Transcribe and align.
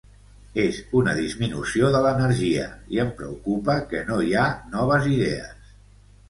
És 0.61 0.77
una 1.01 1.11
disminució 1.17 1.91
de 1.95 2.01
l'energia 2.05 2.63
i 2.95 3.03
em 3.03 3.11
preocupa 3.19 3.77
que 3.93 4.03
no 4.09 4.19
hi 4.25 4.33
ha 4.41 4.47
noves 4.79 5.07
idees. 5.19 5.71